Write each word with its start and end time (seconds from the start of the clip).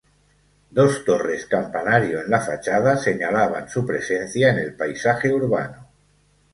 Dos 0.77 1.05
torres 1.09 1.45
campanario 1.51 2.21
en 2.21 2.31
la 2.31 2.41
fachada 2.41 2.97
señalaban 2.97 3.69
su 3.69 3.85
presencia 3.85 4.49
en 4.49 4.57
el 4.57 4.75
paisaje 4.75 5.31
urbano. 5.31 5.89